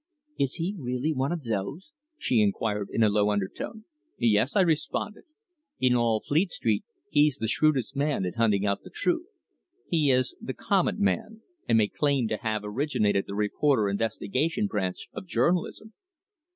[0.39, 3.85] "Is he really one of those?" she inquired in a low undertone.
[4.17, 5.25] "Yes," I responded.
[5.79, 9.27] "In all Fleet Street, he's the shrewdest man in hunting out the truth.
[9.89, 15.07] He is the Comet man, and may claim to have originated the reporter investigation branch
[15.13, 15.93] of journalism."